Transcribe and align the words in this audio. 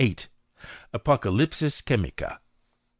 Apocalypais 0.95 1.83
Chemica. 1.85 2.41